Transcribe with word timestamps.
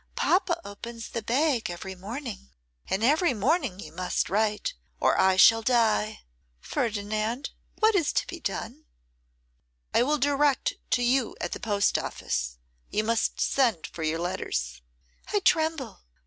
'Papa 0.15 0.59
opens 0.67 1.09
the 1.09 1.21
bag 1.21 1.69
every 1.69 1.93
morning, 1.93 2.49
and 2.89 3.03
every 3.03 3.35
morning 3.35 3.79
you 3.79 3.91
must 3.91 4.31
write, 4.31 4.73
or 4.99 5.15
I 5.21 5.35
shall 5.35 5.61
die. 5.61 6.21
Ferdinand, 6.59 7.51
what 7.77 7.93
is 7.93 8.11
to 8.13 8.25
be 8.25 8.39
done'?' 8.39 8.85
'I 9.93 10.01
will 10.01 10.17
direct 10.17 10.73
to 10.89 11.03
you 11.03 11.35
at 11.39 11.51
the 11.51 11.59
post 11.59 11.99
office. 11.99 12.57
You 12.89 13.03
must 13.03 13.39
send 13.39 13.85
for 13.85 14.01
your 14.01 14.17
letters.' 14.17 14.81
'I 15.31 15.41
tremble. 15.41 16.01